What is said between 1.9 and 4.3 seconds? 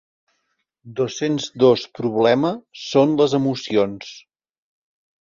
problema són les emocions.